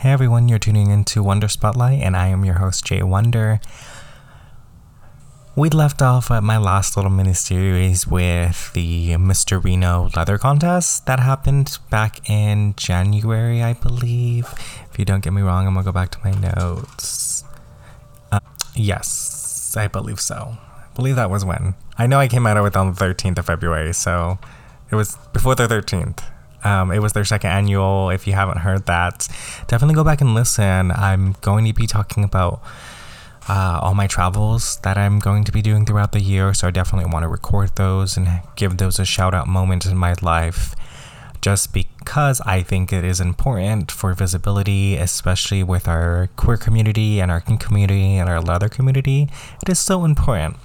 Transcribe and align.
Hey 0.00 0.12
everyone, 0.12 0.48
you're 0.48 0.58
tuning 0.58 0.90
into 0.90 1.22
Wonder 1.22 1.46
Spotlight, 1.46 2.00
and 2.00 2.16
I 2.16 2.28
am 2.28 2.42
your 2.42 2.54
host, 2.54 2.86
Jay 2.86 3.02
Wonder. 3.02 3.60
We 5.54 5.68
left 5.68 6.00
off 6.00 6.30
at 6.30 6.42
my 6.42 6.56
last 6.56 6.96
little 6.96 7.10
mini 7.10 7.34
series 7.34 8.06
with 8.06 8.72
the 8.72 9.10
Mr. 9.16 9.62
Reno 9.62 10.08
leather 10.16 10.38
contest 10.38 11.04
that 11.04 11.20
happened 11.20 11.76
back 11.90 12.30
in 12.30 12.72
January, 12.78 13.62
I 13.62 13.74
believe. 13.74 14.48
If 14.90 14.98
you 14.98 15.04
don't 15.04 15.22
get 15.22 15.34
me 15.34 15.42
wrong, 15.42 15.66
I'm 15.66 15.74
gonna 15.74 15.84
go 15.84 15.92
back 15.92 16.08
to 16.12 16.18
my 16.24 16.30
notes. 16.30 17.44
Uh, 18.32 18.40
yes, 18.74 19.74
I 19.76 19.86
believe 19.86 20.18
so. 20.18 20.56
I 20.78 20.94
believe 20.94 21.16
that 21.16 21.28
was 21.28 21.44
when. 21.44 21.74
I 21.98 22.06
know 22.06 22.18
I 22.18 22.26
came 22.26 22.46
out 22.46 22.56
of 22.56 22.64
it 22.64 22.74
on 22.74 22.94
the 22.94 22.98
13th 22.98 23.36
of 23.36 23.44
February, 23.44 23.92
so 23.92 24.38
it 24.90 24.94
was 24.94 25.18
before 25.34 25.56
the 25.56 25.68
13th. 25.68 26.22
Um, 26.64 26.90
it 26.90 27.00
was 27.00 27.12
their 27.12 27.24
second 27.24 27.50
annual. 27.50 28.10
If 28.10 28.26
you 28.26 28.32
haven't 28.34 28.58
heard 28.58 28.86
that, 28.86 29.28
definitely 29.66 29.94
go 29.94 30.04
back 30.04 30.20
and 30.20 30.34
listen. 30.34 30.90
I'm 30.92 31.36
going 31.40 31.64
to 31.66 31.72
be 31.72 31.86
talking 31.86 32.24
about 32.24 32.62
uh, 33.48 33.80
all 33.82 33.94
my 33.94 34.06
travels 34.06 34.78
that 34.82 34.96
I'm 34.96 35.18
going 35.18 35.44
to 35.44 35.52
be 35.52 35.62
doing 35.62 35.86
throughout 35.86 36.12
the 36.12 36.20
year, 36.20 36.54
so 36.54 36.68
I 36.68 36.70
definitely 36.70 37.10
want 37.10 37.24
to 37.24 37.28
record 37.28 37.74
those 37.76 38.16
and 38.16 38.28
give 38.56 38.76
those 38.76 38.98
a 38.98 39.04
shout 39.04 39.34
out 39.34 39.48
moment 39.48 39.86
in 39.86 39.96
my 39.96 40.14
life. 40.22 40.74
Just 41.40 41.72
because 41.72 42.42
I 42.42 42.62
think 42.62 42.92
it 42.92 43.02
is 43.02 43.18
important 43.18 43.90
for 43.90 44.12
visibility, 44.12 44.96
especially 44.96 45.62
with 45.62 45.88
our 45.88 46.28
queer 46.36 46.58
community 46.58 47.18
and 47.18 47.30
our 47.30 47.40
community 47.40 48.16
and 48.16 48.28
our 48.28 48.42
leather 48.42 48.68
community. 48.68 49.28
It 49.62 49.70
is 49.70 49.78
so 49.78 50.04
important. 50.04 50.58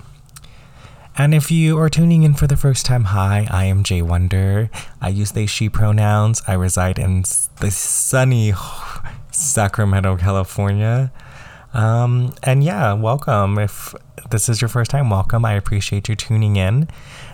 And 1.17 1.33
if 1.33 1.49
you 1.49 1.77
are 1.79 1.89
tuning 1.89 2.23
in 2.23 2.33
for 2.33 2.45
the 2.45 2.57
first 2.57 2.85
time, 2.85 3.05
hi, 3.05 3.47
I 3.49 3.65
am 3.65 3.83
Jay 3.83 4.01
Wonder. 4.01 4.69
I 5.01 5.07
use 5.07 5.31
they, 5.31 5.45
she 5.45 5.69
pronouns. 5.69 6.41
I 6.45 6.53
reside 6.53 6.99
in 6.99 7.21
the 7.61 7.71
sunny 7.71 8.51
Sacramento, 9.31 10.17
California. 10.17 11.13
Um, 11.73 12.35
and 12.43 12.65
yeah, 12.65 12.91
welcome. 12.93 13.57
If 13.57 13.95
this 14.29 14.49
is 14.49 14.62
your 14.62 14.67
first 14.67 14.91
time, 14.91 15.09
welcome. 15.09 15.45
I 15.45 15.53
appreciate 15.53 16.09
you 16.09 16.15
tuning 16.15 16.57
in. 16.57 16.90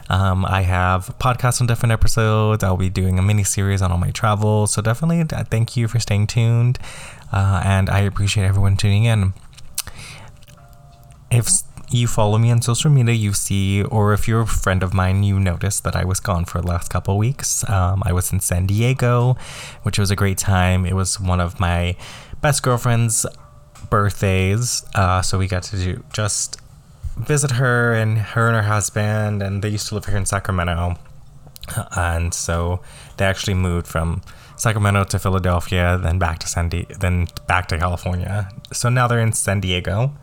Um, 0.09 0.45
I 0.45 0.61
have 0.61 1.17
podcasts 1.17 1.59
on 1.59 1.65
different 1.65 1.93
episodes. 1.93 2.63
I'll 2.63 2.77
be 2.77 2.89
doing 2.89 3.17
a 3.17 3.23
mini 3.23 3.43
series 3.43 3.81
on 3.81 3.91
all 3.91 3.97
my 3.97 4.11
travels. 4.11 4.73
So 4.73 4.83
definitely 4.83 5.21
uh, 5.21 5.43
thank 5.45 5.75
you 5.75 5.87
for 5.87 5.99
staying 5.99 6.27
tuned. 6.27 6.77
Uh, 7.33 7.63
and 7.65 7.89
I 7.89 8.01
appreciate 8.01 8.45
everyone 8.45 8.77
tuning 8.77 9.05
in. 9.05 9.33
If 11.31 11.47
you 11.93 12.07
follow 12.07 12.37
me 12.37 12.51
on 12.51 12.61
social 12.61 12.91
media, 12.91 13.13
you 13.13 13.33
see, 13.33 13.83
or 13.83 14.13
if 14.13 14.27
you're 14.27 14.41
a 14.41 14.47
friend 14.47 14.83
of 14.83 14.93
mine, 14.93 15.23
you 15.23 15.39
notice 15.39 15.79
that 15.81 15.95
I 15.95 16.05
was 16.05 16.19
gone 16.19 16.45
for 16.45 16.61
the 16.61 16.67
last 16.67 16.89
couple 16.89 17.17
weeks. 17.17 17.67
Um, 17.69 18.01
I 18.05 18.13
was 18.13 18.31
in 18.31 18.39
San 18.39 18.65
Diego, 18.65 19.35
which 19.83 19.97
was 19.99 20.11
a 20.11 20.15
great 20.15 20.37
time. 20.37 20.85
It 20.85 20.93
was 20.93 21.19
one 21.19 21.39
of 21.39 21.59
my 21.59 21.95
best 22.41 22.63
girlfriend's 22.63 23.25
birthdays, 23.89 24.83
uh, 24.95 25.21
so 25.21 25.37
we 25.37 25.47
got 25.47 25.63
to 25.63 25.77
do 25.77 26.03
just 26.13 26.57
visit 27.17 27.51
her 27.51 27.93
and 27.93 28.17
her 28.17 28.47
and 28.47 28.55
her 28.55 28.63
husband, 28.63 29.43
and 29.43 29.61
they 29.61 29.69
used 29.69 29.87
to 29.89 29.95
live 29.95 30.05
here 30.05 30.17
in 30.17 30.25
Sacramento, 30.25 30.95
and 31.95 32.33
so 32.33 32.81
they 33.17 33.25
actually 33.25 33.53
moved 33.53 33.87
from 33.87 34.21
Sacramento 34.55 35.03
to 35.05 35.19
Philadelphia, 35.19 35.99
then 36.01 36.19
back 36.19 36.39
to 36.39 36.47
San 36.47 36.69
Di- 36.69 36.87
then 36.99 37.27
back 37.47 37.67
to 37.69 37.77
California. 37.77 38.49
So 38.71 38.89
now 38.89 39.07
they're 39.07 39.19
in 39.19 39.33
San 39.33 39.59
Diego. 39.59 40.15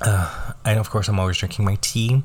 Uh, 0.00 0.52
and 0.64 0.78
of 0.78 0.90
course, 0.90 1.08
I'm 1.08 1.18
always 1.18 1.38
drinking 1.38 1.64
my 1.64 1.76
tea. 1.80 2.22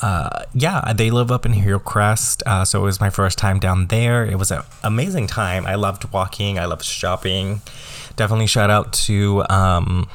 Uh, 0.00 0.44
yeah, 0.54 0.92
they 0.92 1.10
live 1.10 1.32
up 1.32 1.44
in 1.44 1.52
Hillcrest, 1.54 2.42
uh, 2.46 2.64
so 2.64 2.82
it 2.82 2.84
was 2.84 3.00
my 3.00 3.10
first 3.10 3.36
time 3.36 3.58
down 3.58 3.88
there. 3.88 4.24
It 4.24 4.38
was 4.38 4.52
an 4.52 4.62
amazing 4.84 5.26
time. 5.26 5.66
I 5.66 5.74
loved 5.74 6.12
walking. 6.12 6.58
I 6.58 6.66
loved 6.66 6.84
shopping. 6.84 7.62
Definitely 8.14 8.46
shout 8.46 8.70
out 8.70 8.92
to 8.92 9.44
um, 9.50 10.08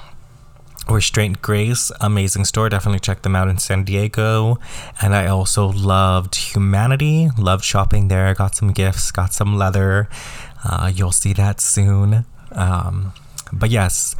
Restraint 0.90 1.42
Grace, 1.42 1.92
amazing 2.00 2.46
store. 2.46 2.70
Definitely 2.70 3.00
check 3.00 3.24
them 3.24 3.36
out 3.36 3.50
in 3.50 3.58
San 3.58 3.84
Diego. 3.84 4.58
And 5.02 5.14
I 5.14 5.28
also 5.28 5.68
loved 5.68 6.36
Humanity. 6.36 7.30
Loved 7.38 7.64
shopping 7.64 8.08
there. 8.08 8.34
Got 8.34 8.56
some 8.56 8.72
gifts. 8.72 9.12
Got 9.12 9.34
some 9.34 9.58
leather. 9.58 10.08
Uh, 10.64 10.92
you'll 10.94 11.12
see 11.12 11.34
that 11.34 11.60
soon. 11.60 12.26
Um, 12.54 13.14
but 13.52 13.70
yes. 13.70 14.16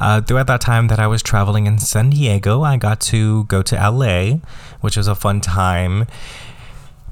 Uh, 0.00 0.20
throughout 0.20 0.46
that 0.48 0.60
time 0.60 0.88
that 0.88 0.98
I 0.98 1.06
was 1.06 1.22
traveling 1.22 1.66
in 1.66 1.78
San 1.78 2.10
Diego, 2.10 2.62
I 2.62 2.76
got 2.76 3.00
to 3.02 3.44
go 3.44 3.62
to 3.62 3.76
LA, 3.76 4.38
which 4.80 4.96
was 4.96 5.06
a 5.06 5.14
fun 5.14 5.40
time. 5.40 6.06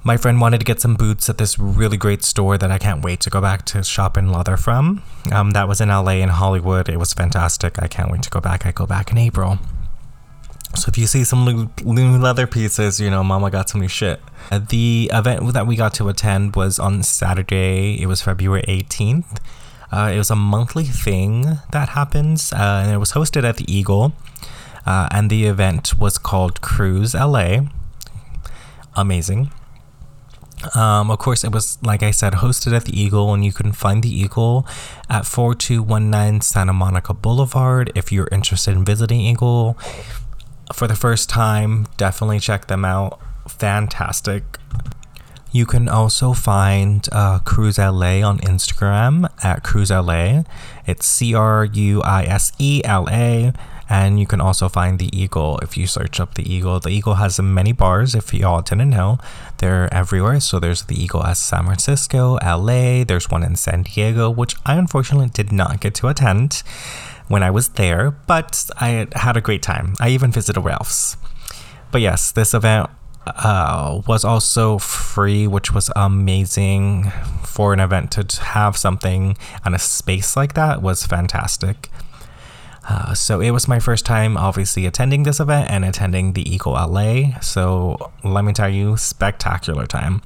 My 0.02 0.16
friend 0.16 0.40
wanted 0.40 0.58
to 0.58 0.64
get 0.64 0.80
some 0.80 0.94
boots 0.94 1.28
at 1.28 1.36
this 1.36 1.58
really 1.58 1.98
great 1.98 2.24
store 2.24 2.56
that 2.56 2.70
I 2.70 2.78
can't 2.78 3.04
wait 3.04 3.20
to 3.20 3.30
go 3.30 3.40
back 3.40 3.66
to 3.66 3.82
shop 3.82 4.16
in 4.16 4.32
leather 4.32 4.56
from. 4.56 5.02
Um, 5.30 5.50
that 5.50 5.68
was 5.68 5.80
in 5.80 5.88
LA 5.90 6.12
in 6.12 6.30
Hollywood. 6.30 6.88
It 6.88 6.98
was 6.98 7.12
fantastic. 7.12 7.80
I 7.82 7.86
can't 7.86 8.10
wait 8.10 8.22
to 8.22 8.30
go 8.30 8.40
back. 8.40 8.64
I 8.64 8.72
go 8.72 8.86
back 8.86 9.10
in 9.10 9.18
April. 9.18 9.58
So 10.74 10.88
if 10.88 10.96
you 10.96 11.06
see 11.06 11.24
some 11.24 11.70
new 11.84 12.18
leather 12.18 12.46
pieces, 12.46 13.00
you 13.00 13.10
know, 13.10 13.22
Mama 13.24 13.50
got 13.50 13.68
some 13.68 13.80
new 13.80 13.88
shit. 13.88 14.20
Uh, 14.50 14.60
the 14.60 15.10
event 15.12 15.52
that 15.52 15.66
we 15.66 15.76
got 15.76 15.92
to 15.94 16.08
attend 16.08 16.56
was 16.56 16.78
on 16.78 17.02
Saturday. 17.02 18.00
It 18.00 18.06
was 18.06 18.22
February 18.22 18.62
18th. 18.68 19.38
Uh, 19.92 20.10
it 20.14 20.18
was 20.18 20.30
a 20.30 20.36
monthly 20.36 20.84
thing 20.84 21.58
that 21.72 21.90
happens, 21.90 22.52
uh, 22.52 22.82
and 22.84 22.92
it 22.92 22.98
was 22.98 23.12
hosted 23.12 23.44
at 23.44 23.56
the 23.56 23.70
Eagle. 23.72 24.12
Uh, 24.86 25.08
and 25.10 25.30
the 25.30 25.44
event 25.44 25.98
was 25.98 26.16
called 26.18 26.60
Cruise 26.60 27.14
LA. 27.14 27.60
Amazing. 28.96 29.50
Um, 30.74 31.10
of 31.10 31.18
course, 31.18 31.42
it 31.42 31.52
was, 31.52 31.78
like 31.82 32.02
I 32.02 32.10
said, 32.10 32.34
hosted 32.34 32.74
at 32.74 32.84
the 32.84 32.98
Eagle, 32.98 33.32
and 33.32 33.44
you 33.44 33.52
can 33.52 33.72
find 33.72 34.02
the 34.02 34.10
Eagle 34.10 34.66
at 35.08 35.26
4219 35.26 36.42
Santa 36.42 36.72
Monica 36.72 37.14
Boulevard. 37.14 37.90
If 37.94 38.12
you're 38.12 38.28
interested 38.30 38.76
in 38.76 38.84
visiting 38.84 39.20
Eagle 39.20 39.78
for 40.72 40.86
the 40.86 40.96
first 40.96 41.30
time, 41.30 41.86
definitely 41.96 42.40
check 42.40 42.66
them 42.66 42.84
out. 42.84 43.18
Fantastic. 43.48 44.58
You 45.52 45.66
can 45.66 45.88
also 45.88 46.32
find 46.32 47.08
uh, 47.10 47.40
Cruise 47.40 47.78
LA 47.78 48.22
on 48.22 48.38
Instagram 48.38 49.28
at 49.42 49.64
Cruise 49.64 49.90
LA. 49.90 50.44
It's 50.86 51.06
C 51.06 51.34
R 51.34 51.64
U 51.64 52.02
I 52.02 52.22
S 52.24 52.52
E 52.58 52.82
L 52.84 53.08
A. 53.10 53.52
And 53.88 54.20
you 54.20 54.26
can 54.26 54.40
also 54.40 54.68
find 54.68 55.00
the 55.00 55.10
Eagle 55.12 55.58
if 55.58 55.76
you 55.76 55.88
search 55.88 56.20
up 56.20 56.34
the 56.34 56.48
Eagle. 56.48 56.78
The 56.78 56.90
Eagle 56.90 57.14
has 57.14 57.40
many 57.40 57.72
bars, 57.72 58.14
if 58.14 58.32
y'all 58.32 58.62
didn't 58.62 58.90
know. 58.90 59.18
They're 59.58 59.92
everywhere. 59.92 60.38
So 60.38 60.60
there's 60.60 60.82
the 60.82 60.94
Eagle 60.94 61.24
at 61.24 61.36
San 61.36 61.64
Francisco, 61.64 62.38
LA. 62.40 63.02
There's 63.02 63.28
one 63.28 63.42
in 63.42 63.56
San 63.56 63.82
Diego, 63.82 64.30
which 64.30 64.54
I 64.64 64.76
unfortunately 64.76 65.30
did 65.30 65.50
not 65.50 65.80
get 65.80 65.96
to 65.96 66.06
attend 66.06 66.62
when 67.26 67.42
I 67.42 67.50
was 67.50 67.70
there, 67.70 68.12
but 68.12 68.70
I 68.78 69.08
had 69.14 69.36
a 69.36 69.40
great 69.40 69.62
time. 69.62 69.94
I 69.98 70.10
even 70.10 70.30
visited 70.30 70.60
Ralph's. 70.60 71.16
But 71.90 72.00
yes, 72.00 72.30
this 72.30 72.54
event 72.54 72.90
uh, 73.26 74.00
was 74.06 74.24
also 74.24 74.78
free, 74.78 75.46
which 75.46 75.72
was 75.72 75.90
amazing 75.96 77.10
for 77.44 77.72
an 77.72 77.80
event 77.80 78.12
to 78.12 78.42
have 78.42 78.76
something 78.76 79.36
on 79.64 79.74
a 79.74 79.78
space 79.78 80.36
like 80.36 80.54
that 80.54 80.82
was 80.82 81.06
fantastic. 81.06 81.90
Uh, 82.88 83.14
so 83.14 83.40
it 83.40 83.50
was 83.50 83.68
my 83.68 83.78
first 83.78 84.06
time, 84.06 84.36
obviously, 84.36 84.86
attending 84.86 85.24
this 85.24 85.38
event 85.38 85.70
and 85.70 85.84
attending 85.84 86.32
the 86.32 86.48
Eagle 86.48 86.72
LA. 86.72 87.38
So 87.40 88.10
let 88.24 88.44
me 88.44 88.52
tell 88.52 88.70
you, 88.70 88.96
spectacular 88.96 89.86
time. 89.86 90.22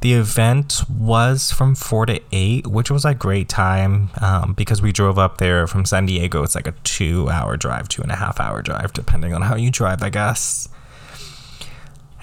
The 0.00 0.12
event 0.14 0.82
was 0.88 1.50
from 1.50 1.74
4 1.74 2.06
to 2.06 2.20
8, 2.30 2.66
which 2.68 2.90
was 2.90 3.04
a 3.04 3.14
great 3.14 3.48
time 3.48 4.10
um, 4.20 4.52
because 4.52 4.80
we 4.80 4.92
drove 4.92 5.18
up 5.18 5.38
there 5.38 5.66
from 5.66 5.84
San 5.84 6.06
Diego. 6.06 6.42
It's 6.44 6.54
like 6.54 6.68
a 6.68 6.74
two 6.84 7.28
hour 7.30 7.56
drive, 7.56 7.88
two 7.88 8.02
and 8.02 8.12
a 8.12 8.16
half 8.16 8.38
hour 8.38 8.62
drive, 8.62 8.92
depending 8.92 9.34
on 9.34 9.42
how 9.42 9.56
you 9.56 9.70
drive, 9.70 10.02
I 10.02 10.10
guess. 10.10 10.68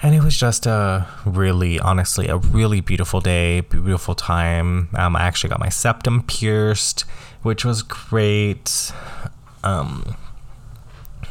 And 0.02 0.14
it 0.14 0.22
was 0.22 0.36
just 0.36 0.66
a 0.66 1.06
really, 1.24 1.80
honestly, 1.80 2.28
a 2.28 2.36
really 2.36 2.80
beautiful 2.80 3.20
day, 3.20 3.60
beautiful 3.60 4.14
time. 4.14 4.88
Um, 4.94 5.16
I 5.16 5.22
actually 5.22 5.50
got 5.50 5.58
my 5.58 5.70
septum 5.70 6.22
pierced, 6.22 7.02
which 7.42 7.64
was 7.64 7.82
great. 7.82 8.92
Um, 9.64 10.16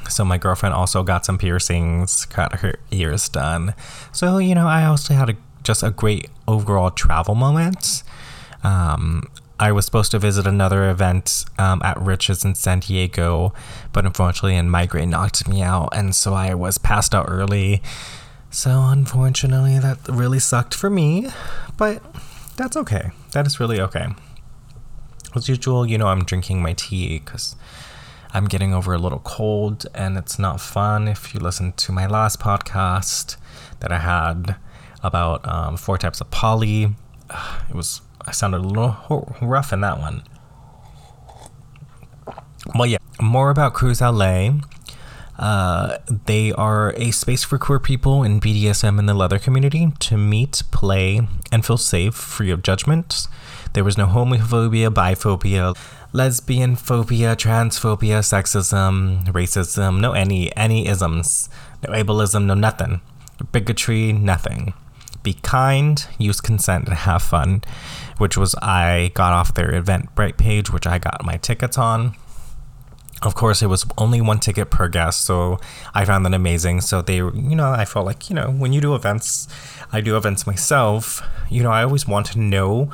so 0.10 0.26
my 0.26 0.38
girlfriend 0.38 0.74
also 0.74 1.04
got 1.04 1.26
some 1.26 1.38
piercings, 1.38 2.26
got 2.26 2.60
her 2.60 2.76
ears 2.92 3.30
done. 3.30 3.76
So 4.12 4.40
you 4.40 4.56
know, 4.56 4.68
I 4.68 4.86
also 4.86 5.14
had 5.14 5.30
a, 5.30 5.36
just 5.64 5.84
a 5.84 5.92
great 5.92 6.30
overall 6.48 6.92
travel 6.92 7.36
moment. 7.36 8.04
Um, 8.64 9.30
I 9.60 9.72
was 9.72 9.86
supposed 9.86 10.12
to 10.12 10.20
visit 10.20 10.46
another 10.46 10.90
event 10.90 11.46
um, 11.58 11.82
at 11.84 12.00
Rich's 12.00 12.44
in 12.44 12.56
San 12.56 12.80
Diego, 12.80 13.54
but 13.94 14.06
unfortunately, 14.06 14.58
a 14.58 14.64
migraine 14.64 15.12
knocked 15.12 15.48
me 15.48 15.62
out, 15.62 15.90
and 15.94 16.14
so 16.14 16.34
I 16.34 16.54
was 16.56 16.78
passed 16.78 17.16
out 17.16 17.28
early. 17.30 17.82
So, 18.56 18.84
unfortunately, 18.84 19.80
that 19.80 20.00
really 20.08 20.40
sucked 20.40 20.74
for 20.74 20.90
me, 20.90 21.28
but 21.76 22.02
that's 22.56 22.78
okay. 22.78 23.12
That 23.34 23.46
is 23.46 23.60
really 23.60 23.82
okay. 23.82 24.08
As 25.36 25.50
usual, 25.50 25.86
you 25.86 25.98
know, 25.98 26.08
I'm 26.08 26.24
drinking 26.24 26.62
my 26.62 26.72
tea 26.72 27.20
because 27.20 27.58
I'm 28.32 28.46
getting 28.46 28.74
over 28.74 28.94
a 28.94 28.98
little 28.98 29.20
cold 29.20 29.86
and 29.94 30.18
it's 30.18 30.40
not 30.40 30.62
fun. 30.62 31.10
If 31.10 31.34
you 31.34 31.42
listen 31.42 31.74
to 31.74 31.92
my 31.92 32.08
last 32.08 32.40
podcast 32.40 33.36
that 33.82 33.92
I 33.92 34.00
had 34.00 34.56
about 35.04 35.46
um, 35.46 35.76
four 35.76 35.98
types 35.98 36.22
of 36.22 36.32
poly, 36.32 36.96
it 37.70 37.76
was 37.76 38.00
I 38.26 38.32
sounded 38.32 38.60
a 38.60 38.68
little 38.70 39.36
rough 39.42 39.74
in 39.74 39.82
that 39.82 40.00
one. 40.00 40.24
Well, 42.74 42.86
yeah, 42.86 43.00
more 43.22 43.50
about 43.50 43.74
Cruise 43.74 44.00
LA. 44.00 44.52
Uh, 45.38 45.98
they 46.26 46.52
are 46.54 46.94
a 46.96 47.12
space 47.12 47.44
for 47.44 47.58
queer 47.58 47.80
people 47.80 48.24
in 48.24 48.40
BDSM 48.40 48.98
and 48.98 49.10
the 49.10 49.14
leather 49.14 49.40
community 49.40 49.92
to 50.00 50.18
meet, 50.18 50.64
play, 50.72 51.28
and 51.52 51.66
feel 51.66 51.78
safe, 51.78 52.16
free 52.16 52.52
of 52.52 52.64
judgment. 52.64 53.28
There 53.74 53.84
was 53.84 53.98
no 53.98 54.06
homophobia, 54.06 54.90
biphobia, 54.94 55.76
lesbian 56.14 56.78
phobia, 56.78 57.36
transphobia, 57.36 58.20
sexism, 58.20 59.26
racism, 59.28 60.00
no 60.00 60.14
any 60.14 60.56
any 60.56 60.88
isms, 60.88 61.50
no 61.84 61.94
ableism, 61.94 62.46
no 62.46 62.54
nothing. 62.54 63.02
Bigotry, 63.52 64.14
nothing. 64.14 64.74
Be 65.24 65.34
kind, 65.34 66.06
use 66.18 66.40
consent, 66.40 66.88
and 66.88 66.96
have 66.96 67.22
fun, 67.22 67.64
which 68.18 68.38
was 68.38 68.56
I 68.62 69.12
got 69.14 69.34
off 69.34 69.54
their 69.54 69.72
Eventbrite 69.72 70.38
page, 70.38 70.72
which 70.72 70.88
I 70.88 71.00
got 71.00 71.26
my 71.26 71.36
tickets 71.36 71.78
on 71.78 72.16
of 73.22 73.36
course 73.36 73.62
it 73.62 73.68
was 73.68 73.86
only 73.98 74.22
one 74.22 74.40
ticket 74.40 74.70
per 74.70 74.88
guest 74.88 75.26
so 75.26 75.60
i 75.94 76.04
found 76.06 76.26
that 76.26 76.34
amazing. 76.34 76.82
So 76.82 77.02
they 77.02 77.18
you 77.18 77.56
know 77.56 77.72
i 77.72 77.86
felt 77.86 78.06
like 78.06 78.30
you 78.30 78.36
know 78.36 78.52
when 78.52 78.74
you 78.74 78.82
do 78.82 78.94
events 78.96 79.48
i 79.92 80.02
do 80.02 80.18
events 80.18 80.46
myself 80.46 81.22
you 81.50 81.64
know 81.64 81.72
i 81.72 81.84
always 81.84 82.08
want 82.08 82.26
to 82.28 82.40
know 82.40 82.92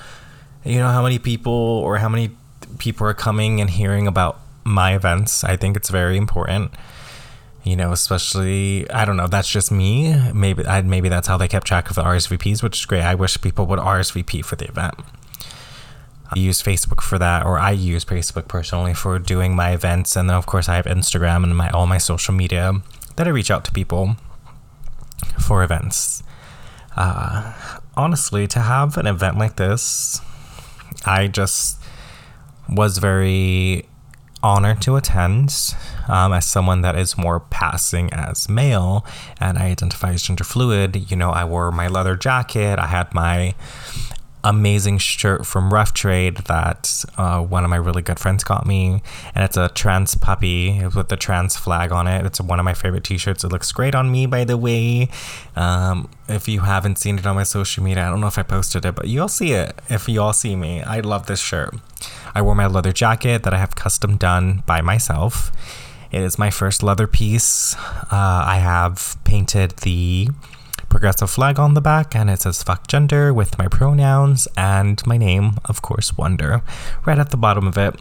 you 0.63 0.77
know 0.77 0.87
how 0.87 1.01
many 1.03 1.19
people 1.19 1.51
or 1.53 1.97
how 1.97 2.09
many 2.09 2.31
people 2.77 3.05
are 3.07 3.13
coming 3.13 3.59
and 3.59 3.69
hearing 3.69 4.07
about 4.07 4.39
my 4.63 4.95
events. 4.95 5.43
I 5.43 5.55
think 5.57 5.75
it's 5.75 5.89
very 5.89 6.17
important 6.17 6.71
you 7.63 7.75
know 7.75 7.91
especially 7.91 8.89
i 8.89 9.05
don't 9.05 9.17
know 9.17 9.27
that's 9.27 9.49
just 9.49 9.71
me. 9.71 10.15
Maybe 10.33 10.65
I, 10.65 10.81
maybe 10.81 11.09
that's 11.09 11.27
how 11.27 11.37
they 11.37 11.47
kept 11.47 11.67
track 11.67 11.89
of 11.89 11.95
the 11.95 12.03
rsvps 12.03 12.63
which 12.63 12.79
is 12.79 12.85
great. 12.85 13.01
I 13.03 13.15
wish 13.15 13.39
people 13.41 13.65
would 13.67 13.79
rsvp 13.79 14.43
for 14.45 14.55
the 14.55 14.67
event 14.67 14.95
Use 16.35 16.61
Facebook 16.61 17.01
for 17.01 17.19
that, 17.19 17.45
or 17.45 17.59
I 17.59 17.71
use 17.71 18.05
Facebook 18.05 18.47
personally 18.47 18.93
for 18.93 19.19
doing 19.19 19.55
my 19.55 19.71
events. 19.71 20.15
And 20.15 20.29
then, 20.29 20.37
of 20.37 20.45
course, 20.45 20.69
I 20.69 20.75
have 20.75 20.85
Instagram 20.85 21.43
and 21.43 21.55
my 21.55 21.69
all 21.69 21.87
my 21.87 21.97
social 21.97 22.33
media 22.33 22.81
that 23.17 23.27
I 23.27 23.31
reach 23.31 23.51
out 23.51 23.65
to 23.65 23.71
people 23.71 24.15
for 25.39 25.63
events. 25.63 26.23
Uh, 26.95 27.53
honestly, 27.95 28.47
to 28.47 28.59
have 28.59 28.97
an 28.97 29.07
event 29.07 29.37
like 29.37 29.55
this, 29.57 30.21
I 31.05 31.27
just 31.27 31.81
was 32.69 32.97
very 32.97 33.85
honored 34.43 34.81
to 34.81 34.95
attend 34.95 35.75
um, 36.07 36.33
as 36.33 36.45
someone 36.45 36.81
that 36.81 36.95
is 36.95 37.17
more 37.17 37.39
passing 37.39 38.11
as 38.11 38.49
male 38.49 39.05
and 39.39 39.57
I 39.57 39.65
identify 39.65 40.13
as 40.13 40.23
gender 40.23 40.43
fluid. 40.43 41.11
You 41.11 41.17
know, 41.17 41.29
I 41.29 41.45
wore 41.45 41.71
my 41.71 41.87
leather 41.87 42.15
jacket, 42.15 42.79
I 42.79 42.87
had 42.87 43.13
my 43.13 43.53
amazing 44.43 44.97
shirt 44.97 45.45
from 45.45 45.73
Rough 45.73 45.93
Trade 45.93 46.37
that 46.47 47.05
uh, 47.17 47.41
one 47.41 47.63
of 47.63 47.69
my 47.69 47.75
really 47.75 48.01
good 48.01 48.19
friends 48.19 48.43
got 48.43 48.65
me, 48.65 49.01
and 49.35 49.43
it's 49.43 49.57
a 49.57 49.69
trans 49.69 50.15
puppy 50.15 50.85
with 50.95 51.09
the 51.09 51.17
trans 51.17 51.55
flag 51.55 51.91
on 51.91 52.07
it. 52.07 52.25
It's 52.25 52.41
one 52.41 52.59
of 52.59 52.65
my 52.65 52.73
favorite 52.73 53.03
T-shirts. 53.03 53.43
It 53.43 53.51
looks 53.51 53.71
great 53.71 53.95
on 53.95 54.11
me, 54.11 54.25
by 54.25 54.43
the 54.43 54.57
way. 54.57 55.09
Um, 55.55 56.09
if 56.27 56.47
you 56.47 56.61
haven't 56.61 56.97
seen 56.97 57.19
it 57.19 57.25
on 57.25 57.35
my 57.35 57.43
social 57.43 57.83
media, 57.83 58.07
I 58.07 58.09
don't 58.09 58.21
know 58.21 58.27
if 58.27 58.37
I 58.37 58.43
posted 58.43 58.85
it, 58.85 58.95
but 58.95 59.07
you'll 59.07 59.27
see 59.27 59.53
it 59.53 59.79
if 59.89 60.07
you 60.07 60.21
all 60.21 60.33
see 60.33 60.55
me. 60.55 60.81
I 60.81 60.99
love 60.99 61.25
this 61.27 61.39
shirt. 61.39 61.75
I 62.33 62.41
wore 62.41 62.55
my 62.55 62.67
leather 62.67 62.93
jacket 62.93 63.43
that 63.43 63.53
I 63.53 63.57
have 63.57 63.75
custom 63.75 64.17
done 64.17 64.63
by 64.65 64.81
myself. 64.81 65.51
It 66.11 66.21
is 66.21 66.37
my 66.37 66.49
first 66.49 66.83
leather 66.83 67.07
piece. 67.07 67.75
Uh, 67.75 68.43
I 68.45 68.59
have 68.61 69.17
painted 69.23 69.77
the 69.77 70.29
progressive 70.91 71.29
flag 71.31 71.57
on 71.57 71.73
the 71.73 71.81
back, 71.81 72.13
and 72.13 72.29
it 72.29 72.41
says 72.41 72.61
fuck 72.61 72.85
gender 72.85 73.33
with 73.33 73.57
my 73.57 73.67
pronouns 73.69 74.47
and 74.57 75.01
my 75.07 75.17
name, 75.17 75.53
of 75.65 75.81
course, 75.81 76.17
Wonder, 76.17 76.61
right 77.05 77.17
at 77.17 77.31
the 77.31 77.37
bottom 77.37 77.65
of 77.65 77.77
it. 77.77 77.95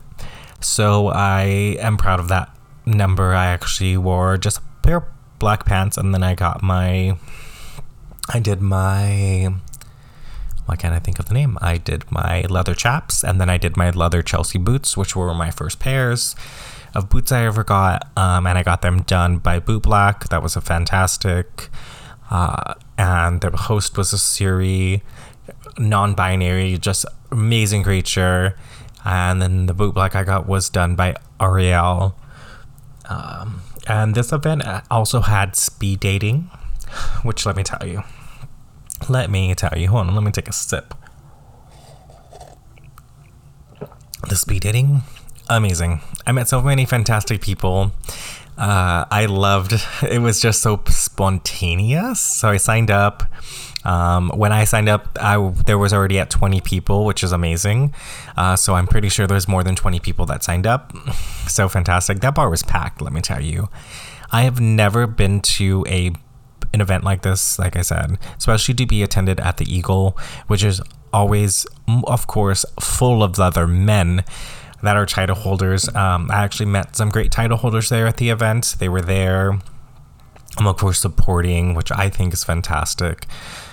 So 0.61 1.07
I 1.07 1.43
am 1.79 1.97
proud 1.97 2.19
of 2.19 2.29
that 2.29 2.55
number. 2.85 3.33
I 3.33 3.47
actually 3.47 3.97
wore 3.97 4.37
just 4.37 4.59
a 4.59 4.63
pair 4.83 4.97
of 4.99 5.05
black 5.39 5.65
pants, 5.65 5.97
and 5.97 6.13
then 6.13 6.25
I 6.25 6.35
got 6.35 6.63
my. 6.63 7.17
I 8.29 8.41
did 8.41 8.61
my. 8.61 9.55
Why 10.67 10.77
can't 10.77 10.95
I 10.95 10.99
think 10.99 11.19
of 11.21 11.27
the 11.27 11.35
name? 11.35 11.59
I 11.63 11.79
did 11.79 12.11
my 12.11 12.43
leather 12.43 12.75
chaps, 12.75 13.23
and 13.23 13.41
then 13.41 13.49
I 13.49 13.57
did 13.57 13.77
my 13.77 13.91
leather 13.91 14.21
Chelsea 14.21 14.59
boots, 14.59 14.97
which 14.97 15.15
were 15.15 15.33
my 15.33 15.51
first 15.53 15.79
pairs 15.79 16.35
of 16.95 17.09
boots 17.09 17.31
I 17.31 17.45
ever 17.47 17.63
got, 17.63 18.09
um, 18.17 18.49
and 18.49 18.59
I 18.59 18.65
got 18.65 18.83
them 18.83 19.03
done 19.03 19.39
by 19.39 19.61
Boot 19.61 19.85
Black. 19.85 20.29
That 20.29 20.43
was 20.43 20.57
a 20.57 20.61
fantastic. 20.61 21.71
Uh, 22.31 22.75
and 22.97 23.41
the 23.41 23.51
host 23.51 23.99
was 23.99 24.13
a 24.13 24.19
Siri, 24.19 25.03
non-binary, 25.79 26.79
just 26.79 27.05
amazing 27.31 27.83
creature. 27.83 28.57
And 29.05 29.43
then 29.43 29.67
the 29.67 29.75
boot 29.75 29.95
black 29.95 30.15
I 30.15 30.25
got 30.25 30.47
was 30.47 30.69
done 30.71 30.95
by 30.95 31.17
Ariel. 31.41 32.15
Um, 33.09 33.63
and 33.89 34.15
this 34.15 34.33
event 34.33 34.63
also 34.91 35.21
had 35.21 35.57
speed 35.57 36.01
dating, 36.01 36.51
which 37.23 37.45
let 37.47 37.57
me 37.57 37.65
tell 37.65 37.87
you. 37.87 38.03
Let 39.09 39.31
me 39.31 39.55
tell 39.55 39.77
you. 39.77 39.89
Hold 39.89 40.09
on, 40.09 40.15
let 40.15 40.23
me 40.23 40.31
take 40.31 40.49
a 40.49 40.53
sip. 40.53 40.95
The 44.29 44.37
speed 44.37 44.63
dating, 44.63 45.03
amazing. 45.49 46.03
I 46.27 46.33
met 46.33 46.47
so 46.49 46.61
many 46.61 46.85
fantastic 46.85 47.41
people 47.41 47.93
uh, 48.61 49.07
I 49.11 49.25
loved 49.25 49.73
it 50.09 50.21
was 50.21 50.41
just 50.41 50.63
so 50.63 50.83
spontaneous. 50.87 52.21
So 52.21 52.49
I 52.49 52.59
signed 52.59 52.91
up. 52.91 53.25
Um, 53.83 54.31
when 54.35 54.53
I 54.53 54.65
signed 54.65 54.91
up, 54.91 55.17
I, 55.19 55.39
there 55.65 55.79
was 55.79 55.95
already 55.95 56.19
at 56.19 56.29
20 56.29 56.61
people, 56.61 57.07
which 57.07 57.25
is 57.25 57.33
amazing. 57.33 57.95
Uh, 58.37 58.55
so 58.55 58.75
I'm 58.75 58.87
pretty 58.87 59.09
sure 59.09 59.27
there's 59.27 59.49
more 59.49 59.65
than 59.65 59.75
20 59.75 59.99
people 60.01 60.27
that 60.27 60.45
signed 60.45 60.67
up. 60.67 60.95
So 61.51 61.69
fantastic. 61.69 62.21
That 62.21 62.37
bar 62.37 62.49
was 62.49 62.63
packed, 62.63 63.03
let 63.03 63.13
me 63.13 63.21
tell 63.21 63.43
you. 63.43 63.71
I 64.31 64.43
have 64.43 64.61
never 64.61 65.09
been 65.09 65.41
to 65.59 65.85
a 65.89 66.13
an 66.73 66.81
event 66.81 67.03
like 67.03 67.23
this, 67.23 67.59
like 67.59 67.75
I 67.75 67.83
said, 67.83 68.17
especially 68.39 68.75
to 68.75 68.87
be 68.87 69.03
attended 69.03 69.41
at 69.41 69.57
the 69.57 69.65
Eagle, 69.65 70.17
which 70.47 70.63
is 70.63 70.81
always, 71.13 71.67
of 72.05 72.29
course, 72.29 72.65
full 72.79 73.25
of 73.25 73.41
other 73.41 73.67
men 73.67 74.23
that 74.83 74.97
are 74.97 75.07
title 75.07 75.37
holders. 75.37 75.89
Um, 75.95 76.31
I 76.31 76.45
actually 76.45 76.67
met 76.67 76.97
some 76.97 77.11
great 77.11 77.31
title 77.31 77.57
holders 77.57 77.89
there 77.89 78.07
at 78.07 78.17
the 78.17 78.31
event. 78.31 78.77
They 78.79 78.89
were 78.89 79.03
there, 79.03 79.53
um, 80.59 80.67
of 80.67 80.77
course, 80.77 81.01
supporting, 81.01 81.75
which 81.75 81.93
I 81.93 82.09
think 82.09 82.33
is 82.33 82.45
fantastic. 82.45 83.27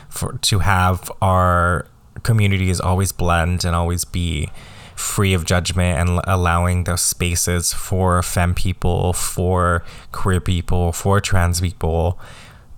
For 0.09 0.33
to 0.33 0.59
have 0.59 1.11
our 1.21 1.87
communities 2.23 2.79
always 2.79 3.11
blend 3.11 3.63
and 3.63 3.75
always 3.75 4.03
be 4.03 4.49
free 4.95 5.33
of 5.33 5.45
judgment 5.45 5.99
and 5.99 6.19
allowing 6.23 6.85
those 6.85 7.01
spaces 7.01 7.71
for 7.71 8.21
femme 8.23 8.55
people, 8.55 9.13
for 9.13 9.83
queer 10.11 10.41
people, 10.41 10.91
for 10.91 11.21
trans 11.21 11.61
people 11.61 12.19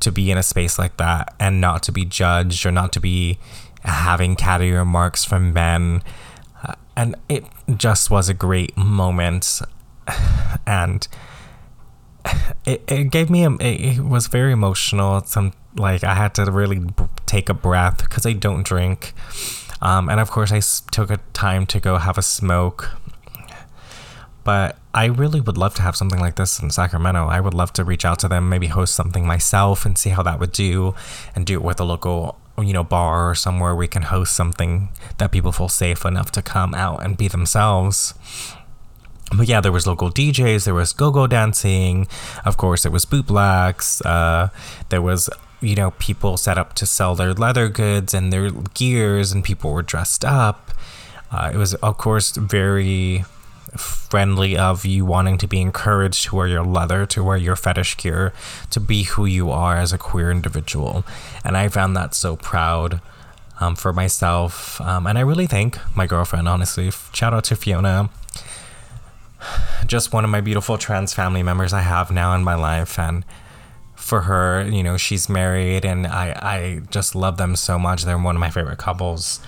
to 0.02 0.12
be 0.12 0.30
in 0.30 0.38
a 0.38 0.44
space 0.44 0.78
like 0.78 0.98
that 0.98 1.34
and 1.40 1.62
not 1.62 1.84
to 1.84 1.92
be 1.92 2.06
judged 2.06 2.66
or 2.66 2.72
not 2.72 2.92
to 2.94 3.00
be 3.00 3.40
having 3.84 4.36
catty 4.36 4.72
remarks 4.72 5.24
from 5.24 5.54
men 5.54 6.04
and 7.00 7.16
it 7.30 7.46
just 7.78 8.12
was 8.12 8.28
a 8.28 8.34
great 8.34 8.76
moment. 8.76 9.62
And 10.68 11.08
it, 12.66 12.84
it 12.88 13.10
gave 13.10 13.30
me 13.30 13.46
a 13.46 13.52
it 13.60 14.00
was 14.00 14.28
very 14.28 14.52
emotional. 14.52 15.24
Some 15.24 15.54
like 15.76 16.04
i 16.04 16.14
had 16.14 16.36
to 16.36 16.52
really 16.52 16.82
take 17.26 17.48
a 17.48 17.54
breath 17.54 18.00
because 18.00 18.26
i 18.26 18.34
don't 18.34 18.64
drink. 18.64 19.14
Um, 19.82 20.10
and 20.10 20.20
of 20.20 20.30
course 20.30 20.52
i 20.52 20.60
took 20.92 21.10
a 21.10 21.20
time 21.32 21.66
to 21.68 21.80
go 21.80 21.98
have 21.98 22.18
a 22.18 22.22
smoke. 22.22 22.92
But 24.44 24.78
i 24.94 25.06
really 25.06 25.40
would 25.40 25.58
love 25.58 25.76
to 25.76 25.82
have 25.82 25.96
something 25.96 26.20
like 26.20 26.36
this 26.36 26.60
in 26.60 26.70
sacramento. 26.70 27.28
I 27.28 27.40
would 27.40 27.54
love 27.54 27.72
to 27.74 27.84
reach 27.86 28.04
out 28.04 28.20
to 28.20 28.28
them 28.28 28.50
maybe 28.50 28.68
host 28.68 28.94
something 28.94 29.26
myself 29.26 29.86
and 29.86 29.98
see 29.98 30.10
how 30.10 30.24
that 30.24 30.40
would 30.40 30.52
do 30.52 30.96
and 31.34 31.46
do 31.46 31.54
it 31.54 31.64
with 31.64 31.80
a 31.80 31.86
local 31.86 32.38
you 32.62 32.74
know, 32.74 32.84
bar 32.84 33.30
or 33.30 33.36
somewhere 33.36 33.76
we 33.76 33.88
can 33.88 34.04
host 34.04 34.36
something 34.36 34.90
that 35.18 35.32
people 35.32 35.52
feel 35.52 35.70
safe 35.70 36.06
enough 36.06 36.32
to 36.32 36.42
come 36.42 36.74
out 36.74 37.04
and 37.04 37.18
be 37.18 37.28
themselves. 37.28 38.14
But 39.36 39.48
yeah, 39.48 39.62
there 39.62 39.72
was 39.72 39.86
local 39.86 40.10
DJs, 40.10 40.66
there 40.66 40.74
was 40.74 40.92
go-go 40.92 41.28
dancing, 41.28 42.08
of 42.46 42.58
course, 42.58 42.84
there 42.84 42.92
was 42.92 43.06
boot 43.06 43.28
blacks, 43.28 44.02
uh, 44.02 44.50
there 44.90 45.02
was 45.02 45.30
you 45.62 45.76
know 45.76 45.92
people 45.92 46.38
set 46.38 46.58
up 46.58 46.74
to 46.74 46.86
sell 46.86 47.16
their 47.16 47.34
leather 47.34 47.70
goods 47.70 48.14
and 48.14 48.32
their 48.34 48.50
gears, 48.74 49.32
and 49.32 49.44
people 49.44 49.72
were 49.72 49.84
dressed 49.84 50.26
up. 50.26 50.72
Uh, 51.32 51.52
it 51.54 51.58
was 51.58 51.76
of 51.76 51.98
course 51.98 52.36
very 52.36 53.24
friendly 53.78 54.58
of 54.58 54.86
you 54.86 55.06
wanting 55.06 55.38
to 55.38 55.48
be 55.48 55.62
encouraged 55.62 56.26
to 56.26 56.36
wear 56.36 56.48
your 56.48 56.64
leather, 56.64 57.06
to 57.08 57.24
wear 57.24 57.38
your 57.38 57.56
fetish 57.56 57.98
gear, 57.98 58.34
to 58.70 58.80
be 58.80 59.04
who 59.04 59.26
you 59.26 59.52
are 59.52 59.78
as 59.78 59.94
a 59.94 59.98
queer 59.98 60.32
individual. 60.32 61.06
And 61.44 61.56
I 61.58 61.68
found 61.70 61.96
that 61.96 62.14
so 62.14 62.36
proud 62.36 63.02
um, 63.60 63.76
for 63.76 63.94
myself. 63.94 64.80
Um, 64.82 65.06
and 65.06 65.18
I 65.18 65.22
really 65.22 65.48
thank 65.48 65.78
my 65.96 66.08
girlfriend, 66.08 66.48
honestly. 66.48 66.92
Shout 67.14 67.34
out 67.34 67.44
to 67.46 67.56
Fiona. 67.56 68.10
Just 69.86 70.12
one 70.12 70.24
of 70.24 70.30
my 70.30 70.42
beautiful 70.42 70.78
trans 70.78 71.14
family 71.14 71.44
members 71.44 71.74
I 71.74 71.82
have 71.82 72.12
now 72.12 72.36
in 72.36 72.44
my 72.44 72.56
life. 72.56 73.00
And 73.00 73.24
for 73.96 74.22
her, 74.22 74.68
you 74.68 74.82
know, 74.82 74.98
she's 74.98 75.30
married 75.30 75.86
and 75.86 76.08
I, 76.08 76.32
I 76.42 76.82
just 76.90 77.16
love 77.16 77.38
them 77.38 77.56
so 77.56 77.78
much. 77.78 78.04
They're 78.04 78.18
one 78.18 78.36
of 78.36 78.40
my 78.40 78.50
favorite 78.50 78.80
couples. 78.80 79.40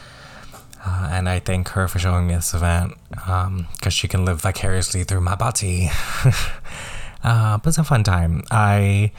Uh, 0.84 1.10
and 1.12 1.30
I 1.30 1.40
thank 1.40 1.70
her 1.70 1.88
for 1.88 2.00
showing 2.00 2.28
me 2.28 2.36
this 2.36 2.54
event 2.54 2.96
because 3.10 3.48
um, 3.48 3.68
she 3.90 4.08
can 4.08 4.26
live 4.26 4.42
vicariously 4.42 5.04
through 5.04 5.22
my 5.22 5.36
body. 5.36 5.90
uh, 7.24 7.58
but 7.58 7.68
it's 7.68 7.78
a 7.78 7.84
fun 7.84 8.04
time. 8.04 8.44
I 8.50 9.12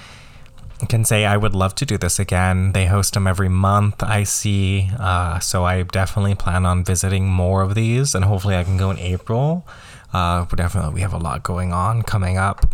can 0.89 1.05
say 1.05 1.25
I 1.25 1.37
would 1.37 1.55
love 1.55 1.75
to 1.77 1.87
do 1.87 1.97
this 1.97 2.19
again. 2.19 2.73
They 2.73 2.87
host 2.87 3.15
them 3.15 3.27
every 3.27 3.49
month, 3.49 4.03
I 4.03 4.25
see. 4.25 4.91
Uh, 4.99 5.39
so 5.39 5.65
I 5.65 5.83
definitely 5.83 6.35
plan 6.35 6.67
on 6.67 6.85
visiting 6.85 7.29
more 7.29 7.63
of 7.63 7.75
these, 7.75 8.15
and 8.15 8.25
hopefully 8.25 8.57
I 8.57 8.65
can 8.65 8.77
go 8.77 8.91
in 8.91 8.99
April. 8.99 9.67
Uh, 10.13 10.45
but 10.45 10.57
definitely, 10.57 10.95
we 10.95 11.01
have 11.01 11.15
a 11.15 11.19
lot 11.19 11.43
going 11.43 11.73
on 11.73 12.03
coming 12.03 12.37
up. 12.37 12.67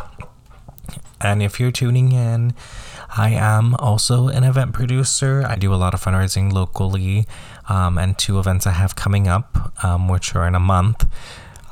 And 1.21 1.43
if 1.43 1.59
you're 1.59 1.73
tuning 1.73 2.13
in, 2.13 2.55
I 3.17 3.31
am 3.31 3.75
also 3.77 4.29
an 4.29 4.45
event 4.45 4.73
producer. 4.73 5.45
I 5.47 5.57
do 5.57 5.75
a 5.75 5.77
lot 5.77 5.95
of 5.95 6.03
fundraising 6.03 6.53
locally, 6.53 7.27
um, 7.69 7.99
and 7.99 8.19
two 8.19 8.39
events 8.39 8.67
I 8.67 8.73
have 8.73 8.97
coming 8.97 9.29
up, 9.29 9.85
um, 9.85 10.09
which 10.09 10.35
are 10.35 10.47
in 10.47 10.55
a 10.55 10.61
month 10.61 11.07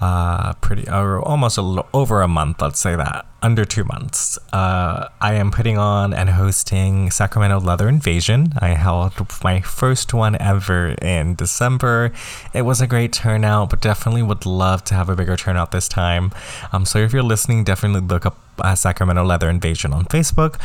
uh, 0.01 0.53
pretty 0.55 0.89
or 0.89 1.21
almost 1.21 1.57
a 1.57 1.63
little 1.63 1.89
over 1.95 2.23
a 2.23 2.29
month. 2.29 2.61
Let's 2.61 2.81
say 2.81 2.97
that 2.97 3.27
under 3.47 3.65
two 3.65 3.85
months. 3.85 4.41
Uh, 4.53 5.07
I 5.21 5.35
am 5.35 5.53
putting 5.53 5.79
on 5.79 6.13
and 6.13 6.31
hosting 6.31 7.13
Sacramento 7.13 7.61
Leather 7.61 7.89
Invasion. 7.89 8.53
I 8.59 8.71
held 8.71 9.13
my 9.45 9.61
first 9.61 10.13
one 10.13 10.37
ever 10.41 10.97
in 11.01 11.37
December. 11.37 12.11
It 12.53 12.63
was 12.63 12.81
a 12.81 12.89
great 12.89 13.13
turnout, 13.13 13.71
but 13.71 13.81
definitely 13.81 14.25
would 14.25 14.47
love 14.47 14.83
to 14.87 14.95
have 14.95 15.09
a 15.09 15.15
bigger 15.15 15.37
turnout 15.37 15.71
this 15.71 15.87
time. 15.87 16.33
Um, 16.73 16.85
so 16.85 16.99
if 16.99 17.13
you're 17.13 17.23
listening, 17.23 17.63
definitely 17.63 18.01
look 18.01 18.27
up 18.27 18.37
uh, 18.59 18.75
Sacramento 18.75 19.23
Leather 19.23 19.49
Invasion 19.49 19.93
on 19.93 20.07
Facebook, 20.07 20.59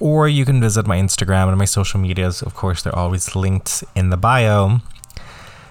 or 0.00 0.28
you 0.28 0.44
can 0.44 0.60
visit 0.60 0.88
my 0.88 0.98
Instagram 0.98 1.46
and 1.48 1.56
my 1.56 1.66
social 1.66 2.00
medias. 2.00 2.42
Of 2.42 2.54
course, 2.54 2.82
they're 2.82 2.98
always 2.98 3.36
linked 3.36 3.84
in 3.94 4.10
the 4.10 4.16
bio. 4.16 4.80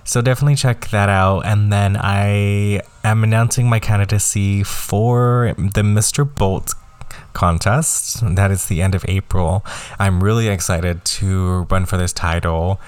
So 0.06 0.22
definitely 0.22 0.56
check 0.56 0.90
that 0.90 1.10
out. 1.10 1.46
And 1.46 1.72
then 1.72 1.98
I 1.98 2.82
am 3.04 3.24
announcing 3.24 3.70
my 3.70 3.80
candidacy 3.80 4.64
for 4.64 5.54
the 5.58 5.82
Mr. 5.82 6.24
Bolt 6.24 6.74
contest. 7.34 8.22
That 8.36 8.52
is 8.52 8.68
the 8.68 8.82
end 8.82 8.96
of 8.96 9.06
April. 9.08 9.66
I'm 10.00 10.24
really 10.24 10.48
excited 10.48 11.04
to 11.06 11.64
run 11.70 11.86
for 11.86 11.98
this 11.98 12.14
title. 12.14 12.80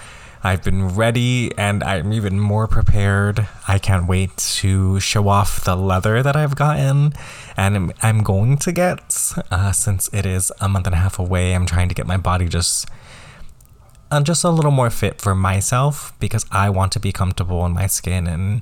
I've 0.44 0.64
been 0.64 0.90
ready 0.90 1.52
and 1.58 1.84
I'm 1.84 2.14
even 2.14 2.40
more 2.40 2.68
prepared. 2.68 3.48
I 3.68 3.80
can't 3.80 4.08
wait 4.08 4.38
to 4.38 5.00
show 5.00 5.28
off 5.28 5.64
the 5.64 5.76
leather 5.76 6.22
that 6.22 6.36
I've 6.36 6.56
gotten 6.56 7.14
and 7.58 7.92
I'm 8.04 8.22
going 8.22 8.58
to 8.58 8.72
get 8.72 9.34
uh, 9.50 9.72
since 9.72 10.08
it 10.14 10.24
is 10.28 10.52
a 10.62 10.70
month 10.70 10.86
and 10.86 10.94
a 10.94 11.00
half 11.00 11.18
away. 11.18 11.56
I'm 11.56 11.66
trying 11.66 11.90
to 11.90 11.96
get 11.96 12.06
my 12.06 12.18
body 12.18 12.48
just 12.48 12.88
I'm 14.16 14.24
just 14.24 14.44
a 14.44 14.50
little 14.50 14.72
more 14.72 14.90
fit 14.90 15.20
for 15.20 15.36
myself 15.36 16.14
because 16.20 16.46
I 16.52 16.70
want 16.70 16.94
to 16.94 17.00
be 17.00 17.12
comfortable 17.12 17.66
in 17.66 17.74
my 17.74 17.88
skin 17.88 18.28
and 18.28 18.62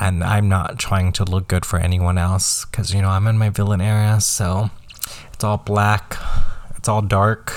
and 0.00 0.24
I'm 0.24 0.48
not 0.48 0.78
trying 0.78 1.12
to 1.12 1.24
look 1.24 1.48
good 1.48 1.66
for 1.66 1.78
anyone 1.78 2.18
else 2.18 2.64
because 2.64 2.94
you 2.94 3.02
know 3.02 3.08
I'm 3.08 3.26
in 3.26 3.36
my 3.36 3.50
villain 3.50 3.80
area 3.80 4.20
so 4.20 4.70
it's 5.32 5.42
all 5.42 5.58
black 5.58 6.16
it's 6.76 6.88
all 6.88 7.02
dark. 7.02 7.52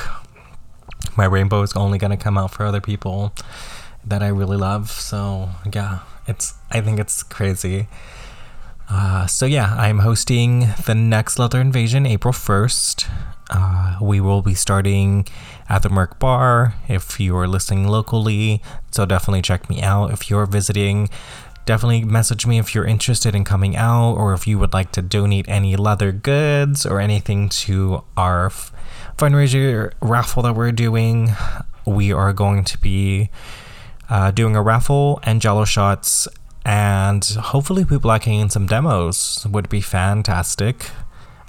My 1.15 1.25
rainbow 1.25 1.61
is 1.61 1.73
only 1.75 1.97
gonna 1.97 2.17
come 2.17 2.37
out 2.37 2.51
for 2.51 2.65
other 2.65 2.81
people 2.81 3.31
that 4.03 4.23
I 4.23 4.27
really 4.27 4.57
love 4.57 4.89
so 4.89 5.49
yeah 5.71 5.99
it's 6.27 6.55
I 6.71 6.81
think 6.81 6.99
it's 6.99 7.21
crazy. 7.21 7.87
Uh, 8.89 9.27
so 9.27 9.45
yeah 9.45 9.75
I'm 9.77 9.99
hosting 9.99 10.69
the 10.85 10.95
next 10.95 11.37
leather 11.37 11.61
invasion 11.61 12.05
April 12.05 12.33
1st 12.33 13.07
uh, 13.49 13.97
we 14.01 14.19
will 14.19 14.41
be 14.41 14.53
starting 14.53 15.27
at 15.67 15.83
the 15.83 15.89
Merc 15.89 16.19
Bar 16.19 16.75
if 16.87 17.19
you 17.19 17.35
are 17.37 17.47
listening 17.47 17.87
locally. 17.87 18.61
So 18.91 19.05
definitely 19.05 19.41
check 19.41 19.69
me 19.69 19.81
out 19.81 20.11
if 20.11 20.29
you're 20.29 20.45
visiting. 20.45 21.09
Definitely 21.65 22.03
message 22.03 22.45
me 22.45 22.59
if 22.59 22.75
you're 22.75 22.85
interested 22.85 23.33
in 23.33 23.43
coming 23.43 23.75
out 23.75 24.13
or 24.13 24.33
if 24.33 24.45
you 24.45 24.59
would 24.59 24.73
like 24.73 24.91
to 24.91 25.01
donate 25.01 25.49
any 25.49 25.75
leather 25.75 26.11
goods 26.11 26.85
or 26.85 26.99
anything 26.99 27.49
to 27.49 28.03
our 28.15 28.51
fundraiser 29.17 29.91
raffle 30.01 30.43
that 30.43 30.55
we're 30.55 30.71
doing. 30.71 31.31
We 31.85 32.11
are 32.13 32.33
going 32.33 32.63
to 32.65 32.77
be 32.77 33.29
uh, 34.09 34.31
doing 34.31 34.55
a 34.55 34.61
raffle 34.61 35.19
and 35.23 35.41
jello 35.41 35.65
shots, 35.65 36.27
and 36.63 37.23
hopefully, 37.23 37.85
people 37.85 38.07
liking 38.07 38.39
in 38.39 38.49
some 38.49 38.65
demos 38.65 39.45
would 39.49 39.69
be 39.69 39.81
fantastic 39.81 40.89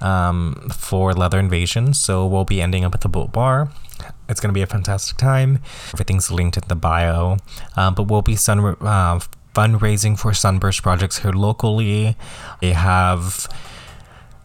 um, 0.00 0.68
for 0.72 1.12
Leather 1.12 1.38
Invasion. 1.38 1.94
So 1.94 2.26
we'll 2.26 2.44
be 2.44 2.60
ending 2.60 2.84
up 2.84 2.94
at 2.94 3.00
the 3.00 3.08
Bolt 3.08 3.32
bar. 3.32 3.70
It's 4.28 4.40
going 4.40 4.50
to 4.50 4.54
be 4.54 4.62
a 4.62 4.66
fantastic 4.66 5.16
time. 5.16 5.60
Everything's 5.92 6.30
linked 6.30 6.56
in 6.56 6.64
the 6.68 6.76
bio. 6.76 7.38
Um, 7.76 7.94
but 7.94 8.04
we'll 8.04 8.22
be 8.22 8.36
sun, 8.36 8.60
uh, 8.80 9.20
fundraising 9.54 10.18
for 10.18 10.34
Sunburst 10.34 10.82
projects 10.82 11.18
here 11.18 11.32
locally. 11.32 12.16
They 12.60 12.72
have 12.72 13.48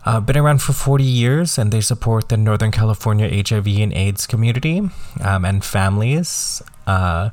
uh, 0.06 0.20
been 0.20 0.38
around 0.38 0.62
for 0.62 0.74
40 0.74 1.04
years 1.04 1.58
and 1.58 1.72
they 1.72 1.82
support 1.82 2.30
the 2.30 2.38
Northern 2.38 2.72
California 2.72 3.28
HIV 3.28 3.68
and 3.68 3.94
AIDS 3.94 4.26
community 4.26 4.82
um, 5.22 5.46
and 5.46 5.64
families. 5.64 6.62
Uh, 6.88 7.30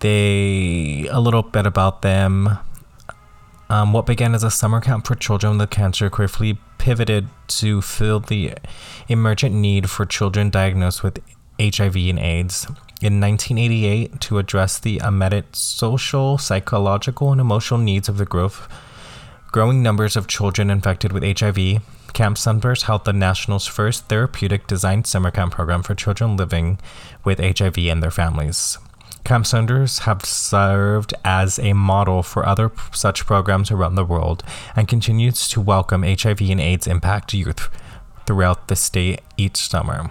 they, 0.00 1.06
a 1.10 1.20
little 1.20 1.42
bit 1.42 1.66
about 1.66 2.02
them. 2.02 2.58
Um, 3.74 3.92
what 3.92 4.06
began 4.06 4.36
as 4.36 4.44
a 4.44 4.52
summer 4.52 4.80
camp 4.80 5.04
for 5.04 5.16
children 5.16 5.58
with 5.58 5.70
cancer 5.70 6.08
quickly 6.08 6.56
pivoted 6.78 7.26
to 7.48 7.82
fill 7.82 8.20
the 8.20 8.52
emergent 9.08 9.52
need 9.52 9.90
for 9.90 10.06
children 10.06 10.48
diagnosed 10.48 11.02
with 11.02 11.18
HIV 11.60 11.96
and 11.96 12.20
AIDS. 12.20 12.66
In 13.02 13.20
1988, 13.20 14.20
to 14.20 14.38
address 14.38 14.78
the 14.78 15.00
immediate 15.04 15.56
social, 15.56 16.38
psychological, 16.38 17.32
and 17.32 17.40
emotional 17.40 17.80
needs 17.80 18.08
of 18.08 18.16
the 18.16 18.24
growth, 18.24 18.68
growing 19.50 19.82
numbers 19.82 20.14
of 20.14 20.28
children 20.28 20.70
infected 20.70 21.10
with 21.10 21.24
HIV, 21.24 21.82
Camp 22.12 22.38
Sunburst 22.38 22.84
held 22.84 23.04
the 23.04 23.12
national's 23.12 23.66
first 23.66 24.08
therapeutic 24.08 24.68
designed 24.68 25.08
summer 25.08 25.32
camp 25.32 25.52
program 25.52 25.82
for 25.82 25.96
children 25.96 26.36
living 26.36 26.78
with 27.24 27.40
HIV 27.40 27.78
and 27.78 28.00
their 28.00 28.12
families. 28.12 28.78
Camp 29.24 29.46
Sunburst 29.46 30.00
have 30.00 30.22
served 30.24 31.14
as 31.24 31.58
a 31.58 31.72
model 31.72 32.22
for 32.22 32.46
other 32.46 32.70
such 32.92 33.24
programs 33.24 33.70
around 33.70 33.94
the 33.94 34.04
world 34.04 34.44
and 34.76 34.86
continues 34.86 35.48
to 35.48 35.62
welcome 35.62 36.02
HIV 36.02 36.42
and 36.42 36.60
AIDS 36.60 36.86
impact 36.86 37.32
youth 37.32 37.70
throughout 38.26 38.68
the 38.68 38.76
state 38.76 39.22
each 39.38 39.56
summer. 39.56 40.10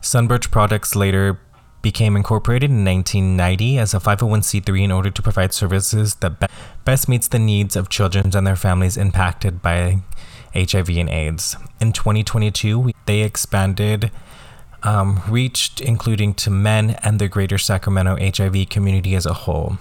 Sunburst 0.00 0.50
Projects 0.50 0.96
later 0.96 1.40
became 1.82 2.16
incorporated 2.16 2.68
in 2.68 2.84
1990 2.84 3.78
as 3.78 3.94
a 3.94 4.00
501c3 4.00 4.82
in 4.82 4.90
order 4.90 5.10
to 5.10 5.22
provide 5.22 5.52
services 5.52 6.16
that 6.16 6.40
be- 6.40 6.46
best 6.84 7.08
meets 7.08 7.28
the 7.28 7.38
needs 7.38 7.76
of 7.76 7.88
children 7.88 8.34
and 8.34 8.44
their 8.44 8.56
families 8.56 8.96
impacted 8.96 9.62
by 9.62 10.00
HIV 10.52 10.88
and 10.88 11.08
AIDS. 11.08 11.56
In 11.80 11.92
2022, 11.92 12.90
they 13.04 13.22
expanded 13.22 14.10
um, 14.86 15.20
reached 15.28 15.80
including 15.80 16.34
to 16.34 16.50
men 16.50 16.90
and 17.02 17.18
the 17.18 17.26
greater 17.28 17.58
Sacramento 17.58 18.16
HIV 18.16 18.68
community 18.70 19.16
as 19.16 19.26
a 19.26 19.34
whole. 19.34 19.78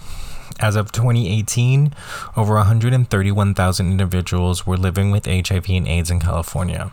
As 0.59 0.75
of 0.75 0.91
2018, 0.91 1.93
over 2.35 2.55
131,000 2.55 3.91
individuals 3.91 4.65
were 4.65 4.77
living 4.77 5.11
with 5.11 5.25
HIV 5.25 5.69
and 5.69 5.87
AIDS 5.87 6.09
in 6.09 6.19
California 6.19 6.91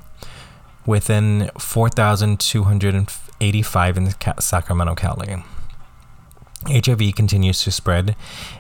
within 0.85 1.49
4,285 1.59 3.97
in 3.97 4.11
Sacramento 4.41 4.95
County. 4.95 5.43
HIV 6.67 7.15
continues 7.17 7.63
to 7.63 7.73
spread 7.73 8.15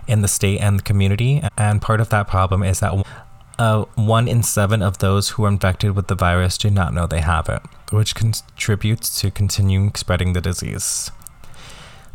in 0.08 0.22
the 0.22 0.28
state 0.28 0.60
and 0.60 0.78
the 0.78 0.82
community, 0.82 1.42
and 1.56 1.82
part 1.82 2.00
of 2.00 2.08
that 2.10 2.26
problem 2.26 2.62
is 2.62 2.80
that 2.80 2.94
uh, 3.58 3.84
one 3.94 4.28
in 4.28 4.42
seven 4.42 4.82
of 4.82 4.98
those 4.98 5.30
who 5.30 5.44
are 5.44 5.48
infected 5.48 5.94
with 5.94 6.08
the 6.08 6.14
virus 6.14 6.58
do 6.58 6.70
not 6.70 6.94
know 6.94 7.06
they 7.06 7.20
have 7.20 7.48
it, 7.48 7.62
which 7.90 8.14
contributes 8.14 9.20
to 9.20 9.30
continuing 9.30 9.94
spreading 9.94 10.32
the 10.32 10.40
disease. 10.40 11.10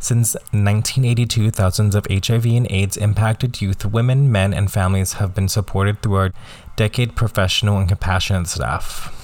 Since 0.00 0.34
1982, 0.52 1.50
thousands 1.50 1.94
of 1.96 2.06
HIV 2.08 2.46
and 2.46 2.70
AIDS 2.70 2.96
impacted 2.96 3.60
youth, 3.60 3.84
women, 3.84 4.30
men, 4.30 4.54
and 4.54 4.70
families 4.70 5.14
have 5.14 5.34
been 5.34 5.48
supported 5.48 6.02
through 6.02 6.14
our 6.14 6.32
decade 6.76 7.16
professional 7.16 7.78
and 7.78 7.88
compassionate 7.88 8.46
staff. 8.46 9.14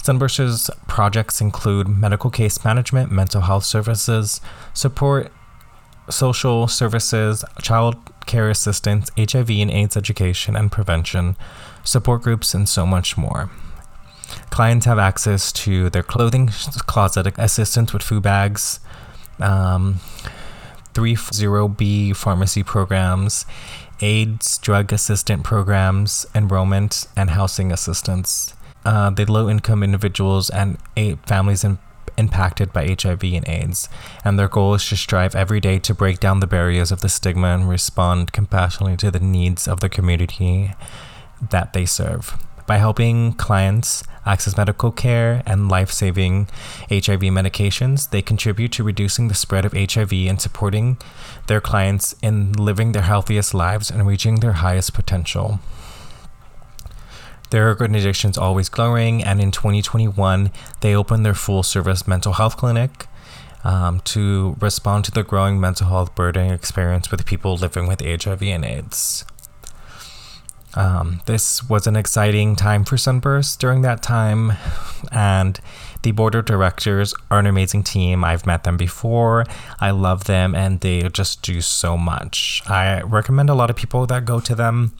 Sunburst's 0.00 0.70
projects 0.86 1.40
include 1.40 1.88
medical 1.88 2.30
case 2.30 2.64
management, 2.64 3.10
mental 3.10 3.40
health 3.40 3.64
services, 3.64 4.40
support, 4.74 5.32
social 6.10 6.68
services, 6.68 7.44
child 7.62 7.96
care 8.26 8.50
assistance, 8.50 9.10
HIV 9.18 9.50
and 9.50 9.70
AIDS 9.70 9.96
education 9.96 10.56
and 10.56 10.70
prevention, 10.70 11.36
support 11.84 12.22
groups, 12.22 12.54
and 12.54 12.68
so 12.68 12.86
much 12.86 13.16
more. 13.16 13.50
Clients 14.50 14.86
have 14.86 14.98
access 14.98 15.52
to 15.52 15.90
their 15.90 16.02
clothing 16.02 16.48
closet, 16.86 17.32
assistance 17.38 17.92
with 17.92 18.02
food 18.02 18.22
bags, 18.22 18.80
um, 19.40 20.00
30B 20.94 22.16
pharmacy 22.16 22.62
programs, 22.62 23.46
AIDS 24.00 24.58
drug 24.58 24.92
assistant 24.92 25.44
programs, 25.44 26.26
enrollment, 26.34 27.06
and 27.16 27.30
housing 27.30 27.72
assistance 27.72 28.54
uh, 28.84 29.10
the 29.10 29.24
low 29.30 29.48
income 29.48 29.82
individuals 29.82 30.50
and 30.50 30.78
families 31.26 31.64
in 31.64 31.78
impacted 32.16 32.72
by 32.72 32.86
HIV 32.86 33.22
and 33.24 33.48
AIDS, 33.48 33.88
and 34.24 34.38
their 34.38 34.48
goal 34.48 34.74
is 34.74 34.88
to 34.88 34.96
strive 34.96 35.34
every 35.34 35.60
day 35.60 35.78
to 35.80 35.94
break 35.94 36.20
down 36.20 36.40
the 36.40 36.46
barriers 36.46 36.92
of 36.92 37.00
the 37.00 37.08
stigma 37.08 37.48
and 37.48 37.68
respond 37.68 38.32
compassionately 38.32 38.96
to 38.98 39.10
the 39.10 39.20
needs 39.20 39.68
of 39.68 39.80
the 39.80 39.88
community 39.88 40.72
that 41.50 41.72
they 41.72 41.86
serve. 41.86 42.36
By 42.66 42.78
helping 42.78 43.34
clients 43.34 44.02
access 44.24 44.56
medical 44.56 44.90
care 44.90 45.42
and 45.44 45.68
life 45.68 45.90
saving 45.90 46.48
HIV 46.88 47.20
medications, 47.20 48.08
they 48.08 48.22
contribute 48.22 48.72
to 48.72 48.82
reducing 48.82 49.28
the 49.28 49.34
spread 49.34 49.66
of 49.66 49.74
HIV 49.74 50.12
and 50.12 50.40
supporting 50.40 50.96
their 51.46 51.60
clients 51.60 52.14
in 52.22 52.52
living 52.52 52.92
their 52.92 53.02
healthiest 53.02 53.52
lives 53.52 53.90
and 53.90 54.06
reaching 54.06 54.36
their 54.36 54.54
highest 54.54 54.94
potential. 54.94 55.60
Their 57.54 57.68
organization 57.68 58.32
is 58.32 58.36
always 58.36 58.68
growing, 58.68 59.22
and 59.22 59.40
in 59.40 59.52
2021, 59.52 60.50
they 60.80 60.92
opened 60.92 61.24
their 61.24 61.34
full 61.34 61.62
service 61.62 62.04
mental 62.04 62.32
health 62.32 62.56
clinic 62.56 63.06
um, 63.62 64.00
to 64.06 64.56
respond 64.58 65.04
to 65.04 65.12
the 65.12 65.22
growing 65.22 65.60
mental 65.60 65.86
health 65.86 66.16
burden 66.16 66.50
experience 66.50 67.12
with 67.12 67.24
people 67.24 67.54
living 67.54 67.86
with 67.86 68.00
HIV 68.00 68.42
and 68.42 68.64
AIDS. 68.64 69.24
Um, 70.74 71.22
this 71.26 71.68
was 71.68 71.86
an 71.86 71.94
exciting 71.94 72.56
time 72.56 72.84
for 72.84 72.96
Sunburst 72.96 73.60
during 73.60 73.82
that 73.82 74.02
time, 74.02 74.54
and 75.12 75.60
the 76.02 76.10
board 76.10 76.34
of 76.34 76.46
directors 76.46 77.14
are 77.30 77.38
an 77.38 77.46
amazing 77.46 77.84
team. 77.84 78.24
I've 78.24 78.46
met 78.46 78.64
them 78.64 78.76
before. 78.76 79.46
I 79.78 79.92
love 79.92 80.24
them, 80.24 80.56
and 80.56 80.80
they 80.80 81.08
just 81.10 81.42
do 81.42 81.60
so 81.60 81.96
much. 81.96 82.62
I 82.66 83.02
recommend 83.02 83.48
a 83.48 83.54
lot 83.54 83.70
of 83.70 83.76
people 83.76 84.06
that 84.06 84.24
go 84.24 84.40
to 84.40 84.56
them, 84.56 84.92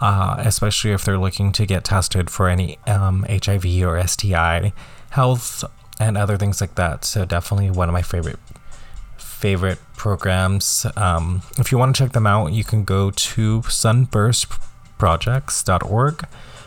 uh, 0.00 0.36
especially 0.38 0.92
if 0.92 1.04
they're 1.04 1.18
looking 1.18 1.52
to 1.52 1.66
get 1.66 1.84
tested 1.84 2.30
for 2.30 2.48
any 2.48 2.78
um, 2.86 3.26
HIV 3.28 3.66
or 3.82 4.00
STI 4.06 4.72
health 5.10 5.64
and 5.98 6.16
other 6.16 6.36
things 6.36 6.60
like 6.60 6.76
that. 6.76 7.04
So 7.04 7.24
definitely 7.24 7.70
one 7.70 7.88
of 7.88 7.92
my 7.92 8.02
favorite 8.02 8.38
favorite 9.16 9.78
programs. 9.96 10.86
Um, 10.96 11.42
if 11.58 11.70
you 11.70 11.78
want 11.78 11.94
to 11.94 12.02
check 12.02 12.12
them 12.12 12.26
out, 12.26 12.52
you 12.52 12.64
can 12.64 12.84
go 12.84 13.10
to 13.10 13.60
sunburstprojects.org 13.62 16.26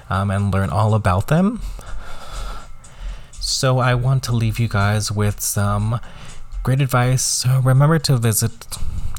um, 0.09 0.31
and 0.31 0.53
learn 0.53 0.69
all 0.69 0.93
about 0.93 1.27
them. 1.27 1.61
So, 3.39 3.79
I 3.79 3.95
want 3.95 4.21
to 4.23 4.33
leave 4.33 4.59
you 4.59 4.67
guys 4.67 5.11
with 5.11 5.39
some 5.39 5.99
great 6.63 6.79
advice. 6.79 7.45
Remember 7.63 7.97
to 7.99 8.17
visit 8.17 8.67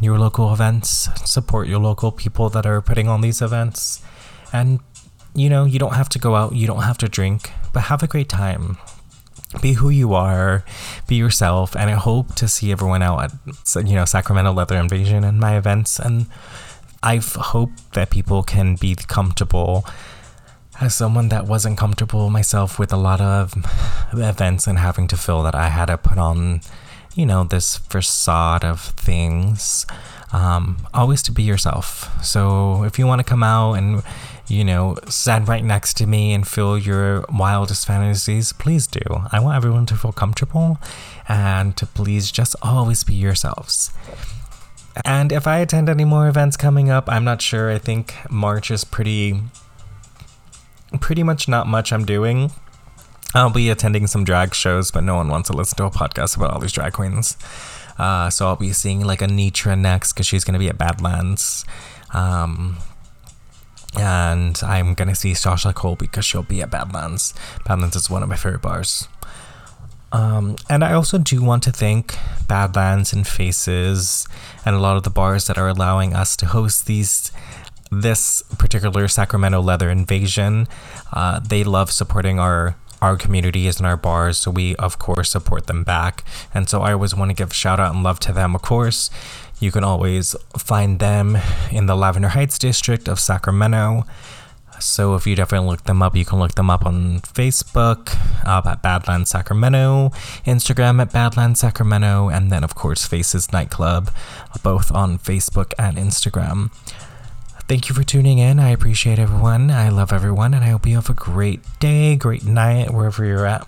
your 0.01 0.19
local 0.19 0.53
events, 0.53 1.09
support 1.25 1.69
your 1.69 1.81
local 1.81 2.13
people 2.13 2.49
that 2.51 2.65
are 2.65 2.81
putting 2.81 3.09
on 3.09 3.21
these 3.21 3.43
events. 3.43 4.02
And, 4.53 4.81
you 5.35 5.49
know, 5.49 5.65
you 5.65 5.79
don't 5.79 5.95
have 5.95 6.09
to 6.11 6.19
go 6.19 6.35
out, 6.35 6.55
you 6.55 6.67
don't 6.67 6.83
have 6.83 6.99
to 6.99 7.09
drink, 7.09 7.51
but 7.73 7.85
have 7.85 8.03
a 8.03 8.07
great 8.07 8.29
time. 8.29 8.77
Be 9.61 9.75
who 9.75 9.91
you 9.91 10.15
are, 10.15 10.65
be 11.07 11.17
yourself, 11.17 11.77
and 11.77 11.91
I 11.91 11.95
hope 11.95 12.35
to 12.37 12.49
see 12.49 12.73
everyone 12.73 13.03
out 13.03 13.25
at, 13.25 13.87
you 13.87 13.95
know, 13.95 14.07
Sacramento 14.07 14.53
Leather 14.53 14.77
Invasion 14.77 15.25
and 15.25 15.39
my 15.39 15.59
events. 15.59 15.99
And 15.99 16.27
I 17.03 17.17
hope 17.17 17.71
that 17.93 18.11
people 18.11 18.43
can 18.43 18.77
be 18.77 18.95
comfortable. 18.95 19.85
As 20.81 20.95
someone 20.95 21.29
that 21.29 21.47
wasn't 21.47 21.77
comfortable 21.77 22.31
myself 22.31 22.79
with 22.79 22.93
a 22.93 22.97
lot 22.97 23.21
of 23.21 23.53
events 24.15 24.67
and 24.67 24.79
having 24.79 25.07
to 25.09 25.17
feel 25.17 25.43
that 25.43 25.55
I 25.55 25.69
had 25.69 25.87
to 25.87 25.99
put 25.99 26.17
on, 26.17 26.63
you 27.15 27.27
know, 27.27 27.45
this 27.45 27.77
facade 27.77 28.65
of 28.65 28.81
things, 28.81 29.85
um, 30.33 30.79
always 30.95 31.23
to 31.25 31.33
be 31.33 31.43
yourself. 31.43 32.09
So 32.25 32.85
if 32.85 32.99
you 32.99 33.07
want 33.07 33.21
to 33.21 33.25
come 33.25 33.43
out 33.43 33.75
and, 33.75 34.03
you 34.49 34.65
know, 34.65 34.97
stand 35.09 35.49
right 35.49 35.65
next 35.65 35.95
to 35.99 36.07
me 36.07 36.33
and 36.33 36.47
feel 36.47 36.77
your 36.77 37.25
wildest 37.33 37.87
fantasies, 37.87 38.53
please 38.53 38.87
do. 38.87 39.01
I 39.31 39.41
want 39.41 39.57
everyone 39.57 39.87
to 39.87 39.97
feel 39.97 40.13
comfortable 40.13 40.79
and 41.29 41.77
to 41.77 41.87
please 41.87 42.31
just 42.31 42.57
always 42.63 43.05
be 43.05 43.15
yourselves. 43.15 43.91
And 45.05 45.33
if 45.33 45.47
I 45.47 45.59
attend 45.59 45.89
any 45.89 46.05
more 46.05 46.29
events 46.29 46.57
coming 46.57 46.91
up, 46.91 47.09
I'm 47.09 47.25
not 47.25 47.41
sure. 47.41 47.71
I 47.71 47.79
think 47.79 48.15
March 48.31 48.71
is 48.71 48.85
pretty 48.85 49.41
pretty 51.01 51.23
much 51.23 51.49
not 51.49 51.67
much 51.67 51.93
I'm 51.93 52.05
doing. 52.05 52.53
I'll 53.35 53.51
be 53.51 53.71
attending 53.71 54.07
some 54.07 54.25
drag 54.25 54.55
shows, 54.55 54.91
but 54.91 55.03
no 55.03 55.15
one 55.15 55.29
wants 55.29 55.49
to 55.49 55.57
listen 55.57 55.77
to 55.79 55.85
a 55.85 55.91
podcast 55.91 56.37
about 56.37 56.51
all 56.51 56.61
these 56.61 56.73
drag 56.73 56.93
queens. 56.93 57.39
Uh, 57.99 58.29
so 58.29 58.47
I'll 58.47 58.57
be 58.57 58.73
seeing 58.73 59.03
like 59.05 59.21
Anitra 59.21 59.79
next 59.79 60.13
because 60.13 60.27
she's 60.27 60.45
going 60.45 60.53
to 60.55 60.59
be 60.59 60.69
at 60.69 60.77
Badlands. 60.77 61.65
Um, 62.13 62.77
and 63.95 64.59
I'm 64.63 64.95
to 65.09 65.15
see 65.15 65.35
Sasha 65.35 65.73
Cole 65.73 65.97
because 65.97 66.25
she'll 66.25 66.43
be 66.43 66.63
at 66.63 66.71
Badlands. 66.71 67.35
Badlands 67.67 67.97
is 67.97 68.11
one 68.11 68.23
of 68.23 68.29
my 68.29 68.37
favorite 68.37 68.63
bars. 68.63 69.09
Um, 70.13 70.57
and 70.69 70.85
I 70.85 70.93
also 70.93 71.17
do 71.17 71.43
want 71.43 71.63
to 71.65 71.73
thank 71.73 72.15
Badlands 72.47 73.13
and 73.13 73.27
Faces 73.27 74.27
and 74.65 74.77
a 74.77 74.79
lot 74.79 74.97
of 74.97 75.05
the 75.05 75.11
bars 75.11 75.47
that 75.47 75.57
are 75.57 75.69
allowing 75.69 76.15
us 76.15 76.37
to 76.37 76.47
host 76.47 76.87
these 76.87 77.33
this 77.91 78.43
particular 78.57 79.07
Sacramento 79.07 79.61
leather 79.61 79.91
invasion. 79.91 80.67
Uh, 81.13 81.41
they 81.41 81.63
love 81.65 81.91
supporting 81.91 82.39
our 82.39 82.77
our 83.03 83.17
communities 83.17 83.79
and 83.79 83.87
our 83.87 83.97
bars, 83.97 84.39
so 84.39 84.51
we 84.51 84.77
of 84.77 84.99
course 84.99 85.31
support 85.31 85.67
them 85.67 85.83
back. 85.83 86.25
And 86.55 86.69
so 86.69 86.83
I 86.83 86.93
always 86.93 87.15
want 87.15 87.31
to 87.31 87.35
give 87.35 87.53
shout 87.53 87.81
out 87.81 87.95
and 87.95 88.03
love 88.05 88.21
to 88.21 88.33
them. 88.33 88.55
Of 88.55 88.63
course, 88.63 89.11
you 89.63 89.71
can 89.71 89.85
always 89.85 90.35
find 90.59 90.99
them 90.99 91.39
in 91.71 91.87
the 91.87 91.97
Lavender 91.97 92.29
Heights 92.29 92.59
district 92.59 93.09
of 93.09 93.21
Sacramento. 93.21 94.05
So 94.81 95.15
if 95.15 95.27
you 95.27 95.37
definitely 95.37 95.69
look 95.69 95.85
them 95.85 96.03
up, 96.03 96.17
you 96.17 96.25
can 96.25 96.41
look 96.41 96.57
them 96.57 96.69
up 96.69 96.85
on 96.85 97.21
Facebook 97.21 98.17
uh, 98.45 98.69
at 98.69 98.83
Badlands 98.83 99.31
Sacramento, 99.31 100.11
Instagram 100.45 101.01
at 101.01 101.13
Badlands 101.13 101.61
Sacramento, 101.61 102.29
and 102.29 102.51
then 102.51 102.65
of 102.65 102.75
course 102.75 103.07
Faces 103.07 103.53
Nightclub, 103.53 104.11
both 104.63 104.91
on 104.91 105.19
Facebook 105.19 105.73
and 105.79 105.97
Instagram. 105.97 106.73
Thank 107.69 107.89
you 107.89 107.95
for 107.95 108.03
tuning 108.03 108.39
in. 108.39 108.59
I 108.59 108.71
appreciate 108.71 109.21
everyone. 109.21 109.71
I 109.71 109.89
love 109.89 110.13
everyone, 110.13 110.53
and 110.53 110.65
I 110.65 110.69
hope 110.69 110.87
you 110.87 110.97
have 110.97 111.09
a 111.09 111.15
great 111.15 111.61
day, 111.79 112.17
great 112.17 112.45
night, 112.45 112.93
wherever 112.93 113.25
you're 113.25 113.47
at. 113.47 113.67